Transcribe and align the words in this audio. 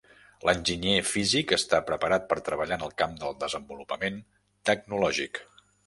L'enginyer 0.47 0.95
físic 1.09 1.53
està 1.59 1.81
preparat 1.91 2.27
per 2.33 2.39
treballar 2.49 2.79
en 2.81 2.87
el 2.89 2.97
camp 3.03 3.15
del 3.23 3.39
desenvolupament 3.45 4.21
tecnològic. 4.73 5.45